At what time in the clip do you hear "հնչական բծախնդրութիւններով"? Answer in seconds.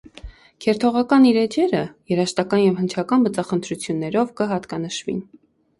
2.83-4.35